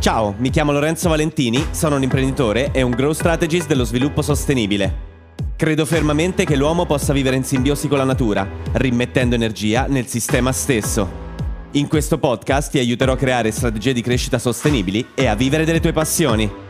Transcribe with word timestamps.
Ciao, 0.00 0.32
mi 0.38 0.50
chiamo 0.50 0.70
Lorenzo 0.70 1.08
Valentini, 1.08 1.66
sono 1.72 1.96
un 1.96 2.04
imprenditore 2.04 2.70
e 2.70 2.82
un 2.82 2.92
growth 2.92 3.16
strategist 3.16 3.66
dello 3.66 3.82
sviluppo 3.82 4.22
sostenibile. 4.22 5.06
Credo 5.56 5.84
fermamente 5.84 6.44
che 6.44 6.54
l'uomo 6.54 6.86
possa 6.86 7.12
vivere 7.12 7.34
in 7.34 7.42
simbiosi 7.42 7.88
con 7.88 7.98
la 7.98 8.04
natura, 8.04 8.48
rimettendo 8.74 9.34
energia 9.34 9.86
nel 9.88 10.06
sistema 10.06 10.52
stesso. 10.52 11.26
In 11.72 11.88
questo 11.88 12.16
podcast 12.18 12.70
ti 12.70 12.78
aiuterò 12.78 13.14
a 13.14 13.16
creare 13.16 13.50
strategie 13.50 13.92
di 13.92 14.00
crescita 14.00 14.38
sostenibili 14.38 15.04
e 15.16 15.26
a 15.26 15.34
vivere 15.34 15.64
delle 15.64 15.80
tue 15.80 15.92
passioni. 15.92 16.67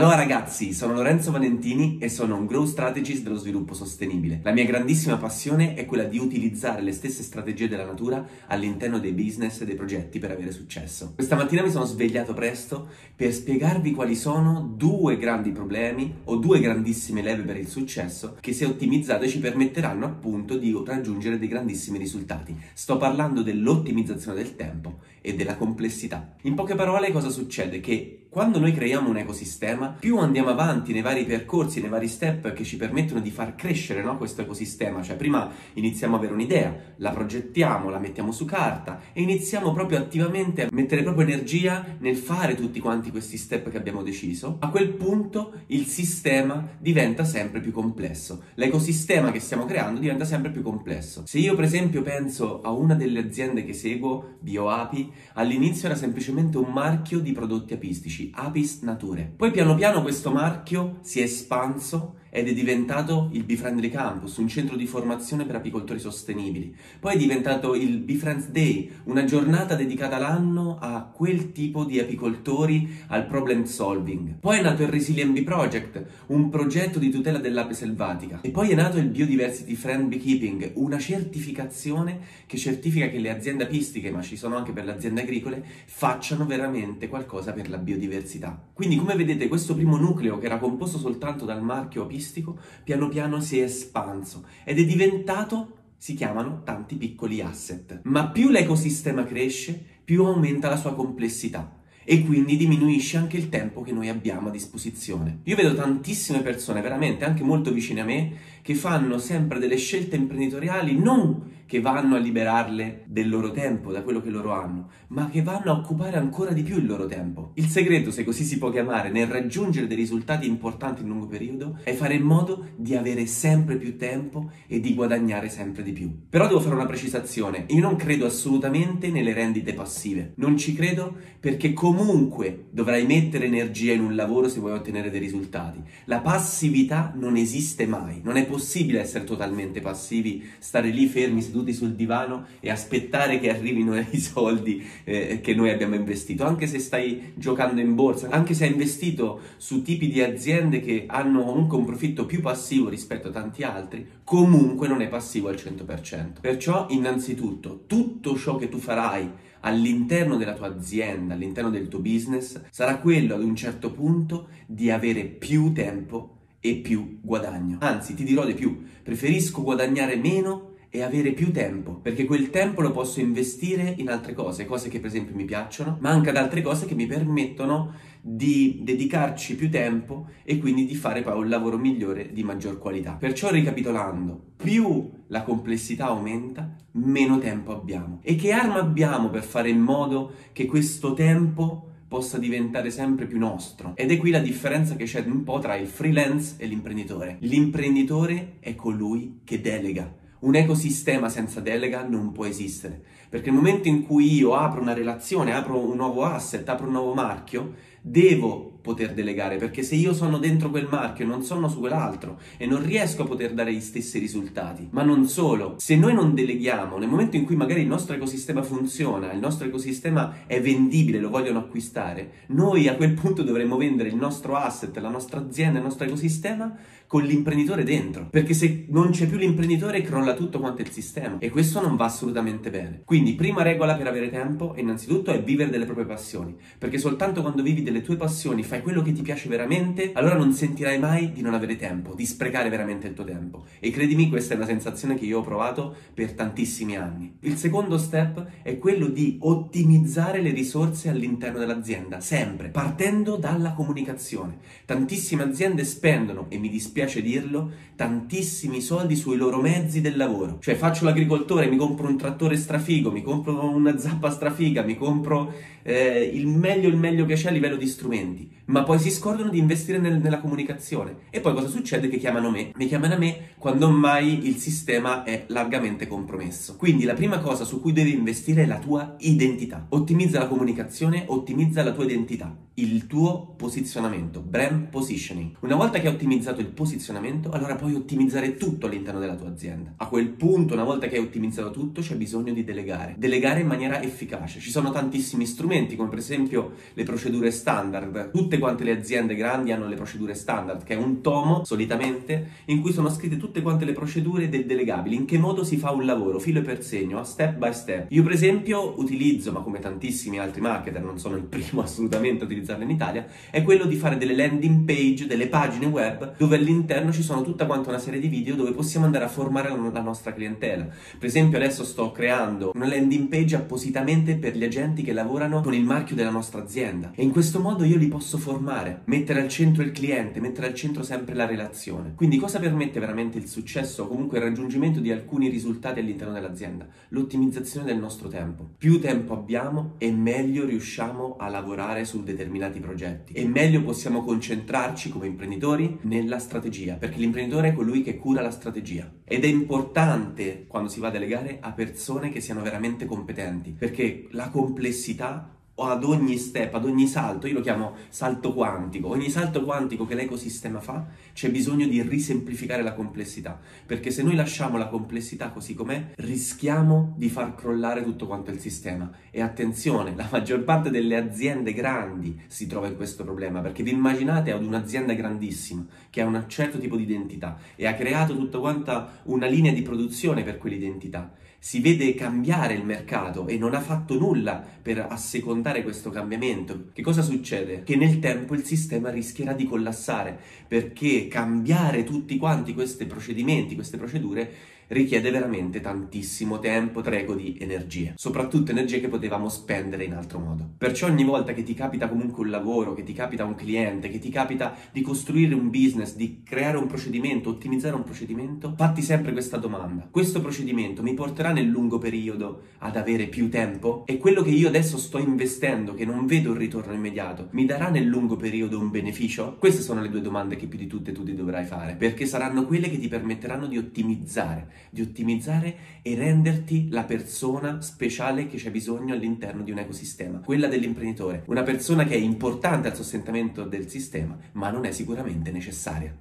Allora 0.00 0.16
ragazzi, 0.16 0.72
sono 0.72 0.94
Lorenzo 0.94 1.30
Valentini 1.30 1.98
e 2.00 2.08
sono 2.08 2.34
un 2.34 2.46
growth 2.46 2.68
strategist 2.68 3.22
dello 3.22 3.36
sviluppo 3.36 3.74
sostenibile. 3.74 4.40
La 4.42 4.52
mia 4.52 4.64
grandissima 4.64 5.18
passione 5.18 5.74
è 5.74 5.84
quella 5.84 6.04
di 6.04 6.16
utilizzare 6.16 6.80
le 6.80 6.92
stesse 6.92 7.22
strategie 7.22 7.68
della 7.68 7.84
natura 7.84 8.26
all'interno 8.46 8.98
dei 8.98 9.12
business 9.12 9.60
e 9.60 9.66
dei 9.66 9.74
progetti 9.74 10.18
per 10.18 10.30
avere 10.30 10.52
successo. 10.52 11.12
Questa 11.14 11.36
mattina 11.36 11.62
mi 11.62 11.70
sono 11.70 11.84
svegliato 11.84 12.32
presto 12.32 12.88
per 13.14 13.30
spiegarvi 13.30 13.92
quali 13.92 14.16
sono 14.16 14.72
due 14.74 15.18
grandi 15.18 15.50
problemi 15.50 16.14
o 16.24 16.36
due 16.36 16.60
grandissime 16.60 17.20
leve 17.20 17.42
per 17.42 17.58
il 17.58 17.68
successo 17.68 18.38
che 18.40 18.54
se 18.54 18.64
ottimizzate 18.64 19.28
ci 19.28 19.38
permetteranno 19.38 20.06
appunto 20.06 20.56
di 20.56 20.74
raggiungere 20.82 21.38
dei 21.38 21.48
grandissimi 21.48 21.98
risultati. 21.98 22.56
Sto 22.72 22.96
parlando 22.96 23.42
dell'ottimizzazione 23.42 24.42
del 24.42 24.56
tempo 24.56 25.00
e 25.20 25.34
della 25.34 25.56
complessità. 25.56 26.36
In 26.44 26.54
poche 26.54 26.74
parole 26.74 27.12
cosa 27.12 27.28
succede? 27.28 27.80
Che 27.80 28.20
quando 28.30 28.60
noi 28.60 28.72
creiamo 28.72 29.08
un 29.08 29.16
ecosistema, 29.16 29.89
più 29.98 30.18
andiamo 30.18 30.50
avanti 30.50 30.92
nei 30.92 31.02
vari 31.02 31.24
percorsi, 31.24 31.80
nei 31.80 31.90
vari 31.90 32.08
step 32.08 32.52
che 32.52 32.64
ci 32.64 32.76
permettono 32.76 33.20
di 33.20 33.30
far 33.30 33.54
crescere 33.54 34.02
no, 34.02 34.16
questo 34.16 34.42
ecosistema, 34.42 35.02
cioè 35.02 35.16
prima 35.16 35.50
iniziamo 35.74 36.14
a 36.14 36.18
avere 36.18 36.32
un'idea, 36.32 36.76
la 36.96 37.10
progettiamo, 37.10 37.90
la 37.90 37.98
mettiamo 37.98 38.32
su 38.32 38.44
carta 38.44 39.00
e 39.12 39.22
iniziamo 39.22 39.72
proprio 39.72 39.98
attivamente 39.98 40.62
a 40.62 40.68
mettere 40.72 41.02
proprio 41.02 41.26
energia 41.26 41.84
nel 41.98 42.16
fare 42.16 42.54
tutti 42.54 42.80
quanti 42.80 43.10
questi 43.10 43.36
step 43.36 43.70
che 43.70 43.76
abbiamo 43.76 44.02
deciso, 44.02 44.56
a 44.60 44.68
quel 44.68 44.88
punto 44.90 45.52
il 45.66 45.86
sistema 45.86 46.66
diventa 46.78 47.24
sempre 47.24 47.60
più 47.60 47.72
complesso, 47.72 48.42
l'ecosistema 48.54 49.30
che 49.30 49.40
stiamo 49.40 49.64
creando 49.64 50.00
diventa 50.00 50.24
sempre 50.24 50.50
più 50.50 50.62
complesso. 50.62 51.22
Se 51.26 51.38
io 51.38 51.54
per 51.54 51.64
esempio 51.64 52.02
penso 52.02 52.60
a 52.62 52.70
una 52.70 52.94
delle 52.94 53.20
aziende 53.20 53.64
che 53.64 53.72
seguo, 53.72 54.36
BioApi, 54.40 55.12
all'inizio 55.34 55.88
era 55.88 55.96
semplicemente 55.96 56.58
un 56.58 56.72
marchio 56.72 57.20
di 57.20 57.32
prodotti 57.32 57.74
apistici, 57.74 58.30
Apis 58.34 58.80
Nature. 58.82 59.32
Poi 59.36 59.50
piano 59.50 59.69
piano 59.74 60.02
questo 60.02 60.30
marchio 60.30 60.98
si 61.02 61.20
è 61.20 61.24
espanso 61.24 62.16
ed 62.30 62.46
è 62.48 62.54
diventato 62.54 63.28
il 63.32 63.42
Befriendly 63.42 63.90
Campus, 63.90 64.36
un 64.36 64.48
centro 64.48 64.76
di 64.76 64.86
formazione 64.86 65.44
per 65.44 65.56
apicoltori 65.56 65.98
sostenibili. 65.98 66.74
Poi 67.00 67.14
è 67.14 67.18
diventato 67.18 67.74
il 67.74 67.98
Befriends 67.98 68.48
Day, 68.48 68.88
una 69.04 69.24
giornata 69.24 69.74
dedicata 69.74 70.18
l'anno 70.18 70.78
a 70.80 71.10
quel 71.12 71.50
tipo 71.52 71.84
di 71.84 71.98
apicoltori, 71.98 72.88
al 73.08 73.26
problem 73.26 73.64
solving. 73.64 74.38
Poi 74.38 74.58
è 74.58 74.62
nato 74.62 74.82
il 74.82 74.88
Resilient 74.88 75.32
Bee 75.32 75.42
Project, 75.42 76.04
un 76.26 76.48
progetto 76.48 77.00
di 77.00 77.10
tutela 77.10 77.38
dell'ape 77.38 77.74
selvatica. 77.74 78.40
E 78.42 78.50
poi 78.50 78.70
è 78.70 78.74
nato 78.74 78.98
il 78.98 79.08
Biodiversity 79.08 79.74
Friend 79.74 80.06
Beekeeping, 80.06 80.72
una 80.74 80.98
certificazione 80.98 82.20
che 82.46 82.56
certifica 82.56 83.08
che 83.08 83.18
le 83.18 83.30
aziende 83.30 83.64
apistiche, 83.64 84.10
ma 84.10 84.22
ci 84.22 84.36
sono 84.36 84.56
anche 84.56 84.72
per 84.72 84.84
le 84.84 84.92
aziende 84.92 85.22
agricole, 85.22 85.64
facciano 85.86 86.46
veramente 86.46 87.08
qualcosa 87.08 87.52
per 87.52 87.68
la 87.68 87.78
biodiversità. 87.78 88.68
Quindi 88.72 88.96
come 88.96 89.16
vedete 89.16 89.48
questo 89.48 89.74
primo 89.74 89.96
nucleo 89.96 90.38
che 90.38 90.46
era 90.46 90.58
composto 90.58 90.98
soltanto 90.98 91.44
dal 91.44 91.62
marchio 91.62 92.02
apistico 92.04 92.18
artistico 92.20 92.58
piano 92.84 93.08
piano 93.08 93.40
si 93.40 93.58
è 93.58 93.62
espanso 93.62 94.44
ed 94.64 94.78
è 94.78 94.84
diventato 94.84 95.78
si 95.96 96.14
chiamano 96.14 96.62
tanti 96.64 96.96
piccoli 96.96 97.40
asset. 97.40 98.00
Ma 98.04 98.28
più 98.28 98.48
l'ecosistema 98.48 99.24
cresce, 99.24 99.82
più 100.04 100.24
aumenta 100.24 100.68
la 100.68 100.76
sua 100.76 100.94
complessità 100.94 101.78
e 102.04 102.24
quindi 102.24 102.56
diminuisce 102.56 103.18
anche 103.18 103.36
il 103.36 103.50
tempo 103.50 103.82
che 103.82 103.92
noi 103.92 104.08
abbiamo 104.08 104.48
a 104.48 104.50
disposizione. 104.50 105.40
Io 105.44 105.56
vedo 105.56 105.74
tantissime 105.74 106.40
persone, 106.40 106.80
veramente 106.80 107.24
anche 107.24 107.42
molto 107.42 107.70
vicine 107.70 108.00
a 108.00 108.04
me, 108.04 108.32
che 108.62 108.74
fanno 108.74 109.18
sempre 109.18 109.58
delle 109.58 109.76
scelte 109.76 110.16
imprenditoriali 110.16 110.98
non 110.98 111.58
che 111.70 111.80
vanno 111.80 112.16
a 112.16 112.18
liberarle 112.18 113.04
del 113.06 113.28
loro 113.28 113.52
tempo, 113.52 113.92
da 113.92 114.02
quello 114.02 114.20
che 114.20 114.28
loro 114.28 114.50
hanno, 114.50 114.88
ma 115.10 115.30
che 115.30 115.40
vanno 115.40 115.70
a 115.70 115.76
occupare 115.76 116.16
ancora 116.16 116.50
di 116.50 116.64
più 116.64 116.76
il 116.76 116.84
loro 116.84 117.06
tempo. 117.06 117.52
Il 117.54 117.68
segreto, 117.68 118.10
se 118.10 118.24
così 118.24 118.42
si 118.42 118.58
può 118.58 118.70
chiamare, 118.70 119.08
nel 119.08 119.28
raggiungere 119.28 119.86
dei 119.86 119.96
risultati 119.96 120.48
importanti 120.48 121.02
in 121.02 121.06
lungo 121.06 121.28
periodo 121.28 121.78
è 121.84 121.92
fare 121.94 122.14
in 122.14 122.24
modo 122.24 122.70
di 122.74 122.96
avere 122.96 123.24
sempre 123.26 123.76
più 123.76 123.96
tempo 123.96 124.50
e 124.66 124.80
di 124.80 124.94
guadagnare 124.94 125.48
sempre 125.48 125.84
di 125.84 125.92
più. 125.92 126.12
Però 126.28 126.48
devo 126.48 126.58
fare 126.58 126.74
una 126.74 126.86
precisazione, 126.86 127.66
io 127.68 127.80
non 127.80 127.94
credo 127.94 128.26
assolutamente 128.26 129.08
nelle 129.12 129.32
rendite 129.32 129.72
passive, 129.72 130.32
non 130.38 130.56
ci 130.56 130.74
credo 130.74 131.16
perché 131.38 131.72
comunque 131.72 132.64
dovrai 132.70 133.06
mettere 133.06 133.44
energia 133.44 133.92
in 133.92 134.00
un 134.00 134.16
lavoro 134.16 134.48
se 134.48 134.58
vuoi 134.58 134.72
ottenere 134.72 135.08
dei 135.08 135.20
risultati. 135.20 135.80
La 136.06 136.18
passività 136.18 137.12
non 137.14 137.36
esiste 137.36 137.86
mai, 137.86 138.22
non 138.24 138.36
è 138.36 138.44
possibile 138.44 138.98
essere 138.98 139.22
totalmente 139.22 139.80
passivi, 139.80 140.42
stare 140.58 140.88
lì 140.88 141.06
fermi 141.06 141.40
seduti 141.40 141.58
seduti 141.60 141.72
sul 141.72 141.92
divano 141.92 142.46
e 142.60 142.70
aspettare 142.70 143.38
che 143.38 143.50
arrivino 143.50 143.96
i 143.98 144.18
soldi 144.18 144.84
eh, 145.04 145.40
che 145.40 145.54
noi 145.54 145.70
abbiamo 145.70 145.94
investito, 145.94 146.44
anche 146.44 146.66
se 146.66 146.78
stai 146.78 147.32
giocando 147.34 147.80
in 147.80 147.94
borsa, 147.94 148.28
anche 148.30 148.54
se 148.54 148.64
hai 148.64 148.72
investito 148.72 149.40
su 149.56 149.82
tipi 149.82 150.08
di 150.08 150.22
aziende 150.22 150.80
che 150.80 151.04
hanno 151.06 151.44
comunque 151.44 151.76
un 151.76 151.84
profitto 151.84 152.26
più 152.26 152.40
passivo 152.40 152.88
rispetto 152.88 153.28
a 153.28 153.32
tanti 153.32 153.62
altri, 153.62 154.06
comunque 154.24 154.88
non 154.88 155.02
è 155.02 155.08
passivo 155.08 155.48
al 155.48 155.56
100%. 155.56 156.40
Perciò 156.40 156.86
innanzitutto 156.90 157.84
tutto 157.86 158.36
ciò 158.36 158.56
che 158.56 158.68
tu 158.68 158.78
farai 158.78 159.48
all'interno 159.60 160.36
della 160.36 160.54
tua 160.54 160.68
azienda, 160.68 161.34
all'interno 161.34 161.70
del 161.70 161.88
tuo 161.88 161.98
business, 161.98 162.60
sarà 162.70 162.96
quello 162.96 163.34
ad 163.34 163.42
un 163.42 163.54
certo 163.54 163.92
punto 163.92 164.48
di 164.66 164.90
avere 164.90 165.24
più 165.24 165.72
tempo 165.72 166.36
e 166.60 166.76
più 166.76 167.18
guadagno. 167.20 167.78
Anzi, 167.80 168.14
ti 168.14 168.24
dirò 168.24 168.44
di 168.44 168.54
più, 168.54 168.82
preferisco 169.02 169.62
guadagnare 169.62 170.16
meno 170.16 170.69
e 170.90 171.02
avere 171.02 171.32
più 171.32 171.52
tempo, 171.52 171.94
perché 171.94 172.24
quel 172.24 172.50
tempo 172.50 172.82
lo 172.82 172.90
posso 172.90 173.20
investire 173.20 173.94
in 173.98 174.10
altre 174.10 174.32
cose, 174.34 174.66
cose 174.66 174.88
che 174.88 174.98
per 174.98 175.08
esempio 175.08 175.36
mi 175.36 175.44
piacciono, 175.44 175.98
ma 176.00 176.10
anche 176.10 176.30
ad 176.30 176.36
altre 176.36 176.62
cose 176.62 176.86
che 176.86 176.96
mi 176.96 177.06
permettono 177.06 177.94
di 178.20 178.80
dedicarci 178.82 179.54
più 179.54 179.70
tempo 179.70 180.28
e 180.42 180.58
quindi 180.58 180.86
di 180.86 180.94
fare 180.96 181.22
poi 181.22 181.38
un 181.38 181.48
lavoro 181.48 181.78
migliore 181.78 182.32
di 182.32 182.42
maggior 182.42 182.78
qualità. 182.78 183.12
Perciò 183.12 183.50
ricapitolando, 183.50 184.54
più 184.56 185.10
la 185.28 185.42
complessità 185.42 186.06
aumenta, 186.06 186.76
meno 186.92 187.38
tempo 187.38 187.72
abbiamo. 187.72 188.18
E 188.22 188.34
che 188.34 188.50
arma 188.50 188.80
abbiamo 188.80 189.30
per 189.30 189.44
fare 189.44 189.70
in 189.70 189.80
modo 189.80 190.32
che 190.52 190.66
questo 190.66 191.14
tempo 191.14 191.86
possa 192.08 192.38
diventare 192.38 192.90
sempre 192.90 193.26
più 193.26 193.38
nostro. 193.38 193.92
Ed 193.94 194.10
è 194.10 194.16
qui 194.16 194.30
la 194.30 194.40
differenza 194.40 194.96
che 194.96 195.04
c'è 195.04 195.22
un 195.24 195.44
po' 195.44 195.60
tra 195.60 195.76
il 195.76 195.86
freelance 195.86 196.56
e 196.58 196.66
l'imprenditore. 196.66 197.36
L'imprenditore 197.42 198.56
è 198.58 198.74
colui 198.74 199.42
che 199.44 199.60
delega, 199.60 200.12
un 200.40 200.54
ecosistema 200.54 201.28
senza 201.28 201.60
delega 201.60 202.02
non 202.06 202.32
può 202.32 202.46
esistere, 202.46 203.02
perché 203.30 203.50
nel 203.50 203.60
momento 203.60 203.86
in 203.88 204.04
cui 204.04 204.34
io 204.34 204.54
apro 204.54 204.82
una 204.82 204.92
relazione, 204.92 205.54
apro 205.54 205.78
un 205.78 205.96
nuovo 205.96 206.24
asset, 206.24 206.68
apro 206.68 206.86
un 206.86 206.92
nuovo 206.92 207.14
marchio, 207.14 207.74
devo 208.02 208.70
poter 208.80 209.12
delegare, 209.12 209.56
perché 209.56 209.82
se 209.82 209.94
io 209.94 210.12
sono 210.12 210.38
dentro 210.38 210.70
quel 210.70 210.88
marchio 210.90 211.26
non 211.26 211.42
sono 211.42 211.68
su 211.68 211.78
quell'altro 211.78 212.38
e 212.56 212.66
non 212.66 212.82
riesco 212.82 213.22
a 213.22 213.26
poter 213.26 213.52
dare 213.52 213.72
gli 213.72 213.80
stessi 213.80 214.18
risultati, 214.18 214.88
ma 214.90 215.02
non 215.02 215.26
solo, 215.26 215.74
se 215.78 215.96
noi 215.96 216.14
non 216.14 216.34
deleghiamo, 216.34 216.96
nel 216.96 217.08
momento 217.08 217.36
in 217.36 217.44
cui 217.44 217.56
magari 217.56 217.82
il 217.82 217.86
nostro 217.86 218.14
ecosistema 218.14 218.62
funziona, 218.62 219.32
il 219.32 219.38
nostro 219.38 219.66
ecosistema 219.66 220.46
è 220.46 220.60
vendibile, 220.60 221.20
lo 221.20 221.30
vogliono 221.30 221.58
acquistare, 221.58 222.46
noi 222.48 222.88
a 222.88 222.96
quel 222.96 223.12
punto 223.12 223.42
dovremmo 223.42 223.76
vendere 223.76 224.08
il 224.08 224.16
nostro 224.16 224.56
asset, 224.56 224.96
la 224.96 225.10
nostra 225.10 225.40
azienda, 225.40 225.78
il 225.78 225.84
nostro 225.84 226.06
ecosistema 226.06 226.74
con 227.06 227.24
l'imprenditore 227.24 227.82
dentro, 227.82 228.28
perché 228.30 228.54
se 228.54 228.86
non 228.88 229.10
c'è 229.10 229.26
più 229.26 229.36
l'imprenditore 229.36 230.00
crolla 230.00 230.34
tutto 230.34 230.60
quanto 230.60 230.80
il 230.82 230.90
sistema. 230.90 231.38
E 231.40 231.50
questo 231.50 231.80
non 231.80 231.96
va 231.96 232.04
assolutamente 232.04 232.70
bene. 232.70 233.02
Quindi 233.04 233.19
prima 233.34 233.62
regola 233.62 233.94
per 233.94 234.06
avere 234.06 234.30
tempo 234.30 234.74
innanzitutto 234.76 235.30
è 235.30 235.42
vivere 235.42 235.70
delle 235.70 235.84
proprie 235.84 236.06
passioni, 236.06 236.56
perché 236.78 236.98
soltanto 236.98 237.40
quando 237.42 237.62
vivi 237.62 237.82
delle 237.82 238.02
tue 238.02 238.16
passioni, 238.16 238.62
fai 238.62 238.82
quello 238.82 239.02
che 239.02 239.12
ti 239.12 239.22
piace 239.22 239.48
veramente, 239.48 240.12
allora 240.14 240.36
non 240.36 240.52
sentirai 240.52 240.98
mai 240.98 241.32
di 241.32 241.42
non 241.42 241.54
avere 241.54 241.76
tempo, 241.76 242.14
di 242.14 242.26
sprecare 242.26 242.68
veramente 242.68 243.06
il 243.06 243.14
tuo 243.14 243.24
tempo. 243.24 243.64
E 243.78 243.90
credimi, 243.90 244.28
questa 244.28 244.54
è 244.54 244.56
una 244.56 244.66
sensazione 244.66 245.14
che 245.14 245.24
io 245.24 245.38
ho 245.38 245.42
provato 245.42 245.94
per 246.14 246.32
tantissimi 246.32 246.96
anni. 246.96 247.36
Il 247.40 247.56
secondo 247.56 247.98
step 247.98 248.44
è 248.62 248.78
quello 248.78 249.06
di 249.06 249.38
ottimizzare 249.40 250.40
le 250.40 250.50
risorse 250.50 251.08
all'interno 251.08 251.58
dell'azienda, 251.58 252.20
sempre, 252.20 252.68
partendo 252.68 253.36
dalla 253.36 253.72
comunicazione. 253.72 254.58
Tantissime 254.84 255.42
aziende 255.42 255.84
spendono, 255.84 256.46
e 256.48 256.58
mi 256.58 256.68
dispiace 256.68 257.22
dirlo, 257.22 257.70
tantissimi 257.96 258.80
soldi 258.80 259.14
sui 259.14 259.36
loro 259.36 259.60
mezzi 259.60 260.00
del 260.00 260.16
lavoro. 260.16 260.58
Cioè 260.60 260.74
faccio 260.74 261.04
l'agricoltore, 261.04 261.66
mi 261.66 261.76
compro 261.76 262.08
un 262.08 262.16
trattore 262.16 262.56
strafigo, 262.56 263.09
figo, 263.10 263.12
mi 263.12 263.22
compro 263.22 263.68
una 263.68 263.98
zappa 263.98 264.30
strafiga, 264.30 264.82
mi 264.82 264.96
compro 264.96 265.52
eh, 265.82 266.30
il 266.32 266.46
meglio, 266.46 266.88
il 266.88 266.96
meglio 266.96 267.26
che 267.26 267.34
c'è 267.34 267.48
a 267.48 267.52
livello 267.52 267.76
di 267.76 267.86
strumenti, 267.86 268.48
ma 268.66 268.82
poi 268.84 268.98
si 268.98 269.10
scordano 269.10 269.50
di 269.50 269.58
investire 269.58 269.98
nel, 269.98 270.20
nella 270.20 270.40
comunicazione. 270.40 271.16
E 271.30 271.40
poi 271.40 271.52
cosa 271.54 271.68
succede? 271.68 272.08
Che 272.08 272.18
chiamano 272.18 272.50
me. 272.50 272.72
Mi 272.76 272.86
chiamano 272.86 273.14
a 273.14 273.18
me 273.18 273.48
quando 273.58 273.86
ormai 273.86 274.46
il 274.46 274.56
sistema 274.56 275.24
è 275.24 275.44
largamente 275.48 276.06
compromesso. 276.06 276.76
Quindi 276.76 277.04
la 277.04 277.14
prima 277.14 277.40
cosa 277.40 277.64
su 277.64 277.80
cui 277.80 277.92
devi 277.92 278.12
investire 278.12 278.62
è 278.62 278.66
la 278.66 278.78
tua 278.78 279.16
identità. 279.18 279.86
Ottimizza 279.90 280.38
la 280.38 280.48
comunicazione, 280.48 281.24
ottimizza 281.26 281.82
la 281.82 281.92
tua 281.92 282.04
identità, 282.04 282.54
il 282.82 283.06
tuo 283.06 283.54
posizionamento, 283.56 284.40
brand 284.40 284.88
positioning. 284.88 285.56
Una 285.60 285.76
volta 285.76 285.98
che 285.98 286.08
hai 286.08 286.14
ottimizzato 286.14 286.60
il 286.60 286.68
posizionamento, 286.68 287.50
allora 287.50 287.74
puoi 287.74 287.94
ottimizzare 287.94 288.56
tutto 288.56 288.86
all'interno 288.86 289.20
della 289.20 289.34
tua 289.34 289.48
azienda. 289.48 289.92
A 289.96 290.06
quel 290.06 290.28
punto, 290.28 290.74
una 290.74 290.84
volta 290.84 291.06
che 291.06 291.16
hai 291.16 291.22
ottimizzato 291.22 291.70
tutto, 291.70 292.00
c'è 292.00 292.16
bisogno 292.16 292.52
di 292.52 292.64
delegare. 292.64 293.14
Delegare 293.18 293.60
in 293.60 293.66
maniera 293.66 294.02
efficace. 294.02 294.60
Ci 294.60 294.70
sono 294.70 294.90
tantissimi 294.90 295.44
strumenti, 295.44 295.96
come 295.96 296.08
per 296.08 296.18
esempio 296.18 296.72
le 296.94 297.04
procedure 297.04 297.50
standard. 297.50 298.30
Tutte 298.30 298.58
quante 298.58 298.84
le 298.84 298.92
aziende 298.92 299.34
grandi 299.34 299.72
hanno 299.72 299.86
le 299.86 299.96
procedure 299.96 300.34
standard, 300.34 300.84
che 300.84 300.94
è 300.94 300.96
un 300.96 301.20
tomo, 301.20 301.64
solitamente, 301.64 302.50
in 302.66 302.80
cui 302.80 302.92
sono 302.92 303.10
scritte 303.10 303.36
tutte 303.36 303.62
quante 303.62 303.84
le 303.84 303.92
procedure 303.92 304.48
del 304.48 304.64
delegabile, 304.64 305.16
in 305.16 305.26
che 305.26 305.38
modo 305.38 305.64
si 305.64 305.76
fa 305.76 305.90
un 305.90 306.06
lavoro, 306.06 306.38
filo 306.38 306.62
per 306.62 306.82
segno, 306.82 307.22
step 307.24 307.56
by 307.56 307.72
step. 307.72 308.06
Io 308.10 308.22
per 308.22 308.32
esempio 308.32 308.94
utilizzo, 308.98 309.52
ma 309.52 309.60
come 309.60 309.80
tantissimi 309.80 310.38
altri 310.38 310.60
marketer, 310.60 311.02
non 311.02 311.18
sono 311.18 311.36
il 311.36 311.44
primo 311.44 311.82
assolutamente 311.82 312.44
a 312.44 312.46
utilizzarlo 312.70 312.84
in 312.84 312.90
Italia, 312.90 313.26
è 313.50 313.62
quello 313.62 313.84
di 313.84 313.96
fare 313.96 314.16
delle 314.16 314.34
landing 314.34 314.84
page, 314.84 315.26
delle 315.26 315.48
pagine 315.48 315.86
web, 315.86 316.34
dove 316.36 316.56
all'interno 316.56 317.12
ci 317.12 317.22
sono 317.22 317.42
tutta 317.42 317.66
quanta 317.66 317.88
una 317.90 317.98
serie 317.98 318.20
di 318.20 318.28
video 318.28 318.54
dove 318.54 318.72
possiamo 318.72 319.06
andare 319.06 319.24
a 319.24 319.28
formare 319.28 319.70
la 319.70 320.00
nostra 320.00 320.32
clientela. 320.32 320.84
Per 320.84 321.28
esempio 321.28 321.58
adesso 321.58 321.84
sto 321.84 322.12
creando 322.12 322.72
una 322.74 322.86
landing 322.86 323.28
page 323.28 323.56
appositamente 323.56 324.36
per 324.36 324.56
gli 324.56 324.64
agenti 324.64 325.02
che 325.02 325.12
lavorano 325.12 325.60
con 325.60 325.74
il 325.74 325.84
marchio 325.84 326.16
della 326.16 326.30
nostra 326.30 326.62
azienda 326.62 327.12
e 327.14 327.22
in 327.22 327.30
questo 327.30 327.60
modo 327.60 327.84
io 327.84 327.96
li 327.96 328.08
posso 328.08 328.38
formare, 328.38 329.02
mettere 329.06 329.40
al 329.40 329.48
centro 329.48 329.82
il 329.82 329.92
cliente, 329.92 330.40
mettere 330.40 330.68
al 330.68 330.74
centro 330.74 331.02
sempre 331.02 331.34
la 331.34 331.46
relazione. 331.46 332.14
Quindi 332.14 332.38
cosa 332.38 332.58
permette 332.58 333.00
veramente 333.00 333.38
il 333.38 333.48
successo 333.48 334.04
o 334.04 334.08
comunque 334.08 334.38
il 334.38 334.44
raggiungimento 334.44 335.00
di 335.00 335.10
alcuni 335.10 335.48
risultati 335.48 336.00
all'interno 336.00 336.32
dell'azienda? 336.32 336.86
L'ottimizzazione 337.08 337.86
del 337.86 337.98
nostro 337.98 338.28
tempo. 338.28 338.68
Più 338.76 339.00
tempo 339.00 339.34
abbiamo 339.34 339.94
e 339.98 340.10
meglio 340.12 340.64
riusciamo 340.64 341.36
a 341.38 341.48
lavorare 341.48 342.04
su 342.04 342.22
determinati 342.60 342.80
progetti. 342.80 343.32
E 343.32 343.46
meglio 343.46 343.82
possiamo 343.82 344.22
concentrarci 344.22 345.08
come 345.08 345.26
imprenditori 345.26 345.98
nella 346.02 346.38
strategia, 346.38 346.94
perché 346.94 347.18
l'imprenditore 347.18 347.68
è 347.68 347.72
colui 347.72 348.02
che 348.02 348.16
cura 348.16 348.42
la 348.42 348.50
strategia. 348.50 349.10
Ed 349.24 349.44
è 349.44 349.48
importante 349.48 350.66
quando 350.68 350.90
si 350.90 351.00
va 351.00 351.08
a 351.08 351.12
delegare 351.12 351.58
a 351.60 351.72
persone 351.72 352.30
che 352.30 352.40
siano 352.40 352.62
veramente 352.62 353.06
competenti, 353.06 353.74
perché 353.76 354.26
la 354.30 354.50
complessità 354.50 355.54
ad 355.84 356.04
ogni 356.04 356.36
step, 356.36 356.74
ad 356.74 356.84
ogni 356.84 357.06
salto, 357.06 357.46
io 357.46 357.54
lo 357.54 357.60
chiamo 357.60 357.94
salto 358.08 358.52
quantico, 358.52 359.08
ogni 359.08 359.30
salto 359.30 359.64
quantico 359.64 360.06
che 360.06 360.14
l'ecosistema 360.14 360.80
fa, 360.80 361.06
c'è 361.32 361.50
bisogno 361.50 361.86
di 361.86 362.02
risemplificare 362.02 362.82
la 362.82 362.94
complessità, 362.94 363.58
perché 363.86 364.10
se 364.10 364.22
noi 364.22 364.34
lasciamo 364.34 364.78
la 364.78 364.88
complessità 364.88 365.50
così 365.50 365.74
com'è, 365.74 366.12
rischiamo 366.16 367.14
di 367.16 367.28
far 367.28 367.54
crollare 367.54 368.02
tutto 368.02 368.26
quanto 368.26 368.50
il 368.50 368.58
sistema. 368.58 369.10
E 369.30 369.40
attenzione, 369.40 370.14
la 370.14 370.28
maggior 370.30 370.64
parte 370.64 370.90
delle 370.90 371.16
aziende 371.16 371.72
grandi 371.72 372.40
si 372.46 372.66
trova 372.66 372.86
in 372.86 372.96
questo 372.96 373.24
problema, 373.24 373.60
perché 373.60 373.82
vi 373.82 373.92
immaginate 373.92 374.52
ad 374.52 374.64
un'azienda 374.64 375.14
grandissima 375.14 375.86
che 376.10 376.20
ha 376.20 376.26
un 376.26 376.44
certo 376.48 376.78
tipo 376.78 376.96
di 376.96 377.02
identità 377.02 377.58
e 377.76 377.86
ha 377.86 377.94
creato 377.94 378.36
tutta 378.36 378.58
quanta 378.58 379.20
una 379.24 379.46
linea 379.46 379.72
di 379.72 379.82
produzione 379.82 380.42
per 380.42 380.58
quell'identità 380.58 381.32
si 381.62 381.80
vede 381.80 382.14
cambiare 382.14 382.72
il 382.72 382.86
mercato 382.86 383.46
e 383.46 383.58
non 383.58 383.74
ha 383.74 383.80
fatto 383.80 384.18
nulla 384.18 384.64
per 384.82 385.06
assecondare 385.08 385.69
questo 385.82 386.10
cambiamento, 386.10 386.88
che 386.92 387.02
cosa 387.02 387.22
succede? 387.22 387.82
Che 387.84 387.96
nel 387.96 388.18
tempo 388.18 388.54
il 388.54 388.64
sistema 388.64 389.10
rischierà 389.10 389.52
di 389.52 389.64
collassare 389.64 390.38
perché 390.66 391.28
cambiare 391.28 392.04
tutti 392.04 392.36
quanti 392.36 392.74
questi 392.74 393.06
procedimenti, 393.06 393.76
queste 393.76 393.96
procedure 393.96 394.78
richiede 394.90 395.30
veramente 395.30 395.80
tantissimo 395.80 396.58
tempo, 396.58 397.00
trego 397.00 397.34
di 397.34 397.56
energie, 397.60 398.14
soprattutto 398.16 398.70
energie 398.70 399.00
che 399.00 399.08
potevamo 399.08 399.48
spendere 399.48 400.04
in 400.04 400.14
altro 400.14 400.38
modo. 400.38 400.68
Perciò 400.76 401.06
ogni 401.06 401.24
volta 401.24 401.52
che 401.52 401.62
ti 401.62 401.74
capita 401.74 402.08
comunque 402.08 402.42
un 402.42 402.50
lavoro, 402.50 402.92
che 402.94 403.04
ti 403.04 403.12
capita 403.12 403.44
un 403.44 403.54
cliente, 403.54 404.08
che 404.08 404.18
ti 404.18 404.30
capita 404.30 404.74
di 404.90 405.00
costruire 405.00 405.54
un 405.54 405.70
business, 405.70 406.16
di 406.16 406.42
creare 406.44 406.76
un 406.76 406.86
procedimento, 406.86 407.50
ottimizzare 407.50 407.94
un 407.94 408.02
procedimento, 408.02 408.74
fatti 408.76 409.02
sempre 409.02 409.32
questa 409.32 409.58
domanda. 409.58 410.08
Questo 410.10 410.40
procedimento 410.40 411.02
mi 411.02 411.14
porterà 411.14 411.52
nel 411.52 411.66
lungo 411.66 411.98
periodo 411.98 412.62
ad 412.78 412.96
avere 412.96 413.26
più 413.26 413.48
tempo? 413.48 414.02
E 414.06 414.18
quello 414.18 414.42
che 414.42 414.50
io 414.50 414.68
adesso 414.68 414.98
sto 414.98 415.18
investendo, 415.60 415.92
che 415.94 416.06
non 416.06 416.24
vedo 416.24 416.52
un 416.52 416.56
ritorno 416.56 416.94
immediato, 416.94 417.48
mi 417.50 417.66
darà 417.66 417.90
nel 417.90 418.06
lungo 418.06 418.36
periodo 418.36 418.78
un 418.78 418.90
beneficio? 418.90 419.56
Queste 419.58 419.82
sono 419.82 420.00
le 420.00 420.08
due 420.08 420.22
domande 420.22 420.56
che 420.56 420.66
più 420.66 420.78
di 420.78 420.86
tutte 420.86 421.12
tu 421.12 421.22
ti 421.22 421.34
dovrai 421.34 421.66
fare, 421.66 421.94
perché 421.96 422.24
saranno 422.24 422.64
quelle 422.64 422.88
che 422.88 422.98
ti 422.98 423.08
permetteranno 423.08 423.66
di 423.66 423.76
ottimizzare 423.76 424.88
di 424.90 425.02
ottimizzare 425.02 425.76
e 426.02 426.14
renderti 426.14 426.88
la 426.90 427.04
persona 427.04 427.80
speciale 427.80 428.46
che 428.46 428.56
c'è 428.56 428.70
bisogno 428.70 429.14
all'interno 429.14 429.62
di 429.62 429.70
un 429.70 429.78
ecosistema, 429.78 430.38
quella 430.38 430.66
dell'imprenditore, 430.66 431.44
una 431.46 431.62
persona 431.62 432.04
che 432.04 432.14
è 432.14 432.18
importante 432.18 432.88
al 432.88 432.96
sostentamento 432.96 433.64
del 433.64 433.88
sistema, 433.88 434.36
ma 434.52 434.70
non 434.70 434.84
è 434.84 434.90
sicuramente 434.92 435.50
necessaria. 435.50 436.14